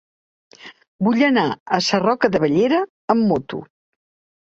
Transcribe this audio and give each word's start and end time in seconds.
Vull 1.09 1.27
anar 1.27 1.45
a 1.47 1.81
Sarroca 1.89 2.33
de 2.39 2.45
Bellera 2.47 2.83
amb 3.17 3.33
moto. 3.33 3.65